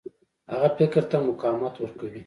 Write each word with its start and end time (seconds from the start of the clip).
هغه 0.51 0.69
فکر 0.79 1.01
ته 1.11 1.17
مقاومت 1.29 1.75
ورکوي. 1.79 2.19